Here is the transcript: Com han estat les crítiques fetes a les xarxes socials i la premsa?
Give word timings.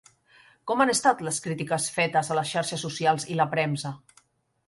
Com 0.69 0.79
han 0.85 0.91
estat 0.93 1.19
les 1.27 1.37
crítiques 1.47 1.85
fetes 1.97 2.31
a 2.31 2.37
les 2.39 2.49
xarxes 2.55 2.85
socials 2.87 3.27
i 3.35 3.37
la 3.43 3.47
premsa? 3.55 3.93